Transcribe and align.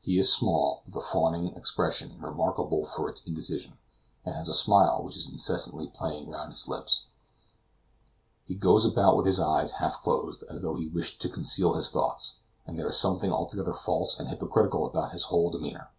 He 0.00 0.20
is 0.20 0.32
small, 0.32 0.84
with 0.86 0.94
a 0.94 1.00
fawning 1.00 1.48
expression 1.56 2.20
remarkable 2.22 2.86
for 2.86 3.10
its 3.10 3.26
indecision, 3.26 3.76
and 4.24 4.32
has 4.36 4.48
a 4.48 4.54
smile 4.54 5.02
which 5.02 5.16
is 5.16 5.28
incessantly 5.28 5.88
playing 5.88 6.30
round 6.30 6.52
his 6.52 6.68
lips; 6.68 7.06
he 8.44 8.54
goes 8.54 8.84
about 8.84 9.16
with 9.16 9.26
his 9.26 9.40
eyes 9.40 9.72
half 9.82 10.00
closed, 10.02 10.44
as 10.48 10.62
though 10.62 10.76
he 10.76 10.86
wished 10.86 11.20
to 11.22 11.28
conceal 11.28 11.74
his 11.74 11.90
thoughts, 11.90 12.36
and 12.64 12.78
there 12.78 12.88
is 12.88 12.96
something 12.96 13.32
altogether 13.32 13.74
false 13.74 14.20
and 14.20 14.28
hypocritical 14.28 14.86
about 14.86 15.10
his 15.10 15.24
whole 15.24 15.50
demeanor. 15.50 15.90